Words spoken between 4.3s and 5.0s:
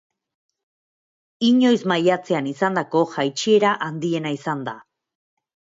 izan da.